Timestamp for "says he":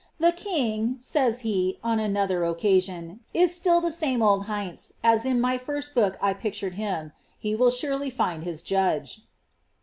1.03-1.77